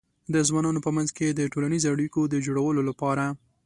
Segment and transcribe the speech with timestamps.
[0.33, 3.23] د ځوانانو په منځ کې د ټولنیزو اړیکو د جوړولو لپاره